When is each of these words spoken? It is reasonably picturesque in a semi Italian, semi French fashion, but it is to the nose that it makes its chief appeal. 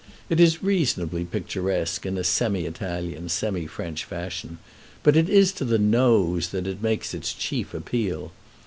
It 0.31 0.39
is 0.39 0.63
reasonably 0.63 1.25
picturesque 1.25 2.07
in 2.07 2.17
a 2.17 2.23
semi 2.23 2.65
Italian, 2.65 3.29
semi 3.29 3.67
French 3.67 4.03
fashion, 4.03 4.57
but 5.03 5.15
it 5.15 5.29
is 5.29 5.51
to 5.51 5.63
the 5.63 5.77
nose 5.77 6.49
that 6.49 6.65
it 6.65 6.81
makes 6.81 7.13
its 7.13 7.33
chief 7.33 7.71
appeal. 7.75 8.31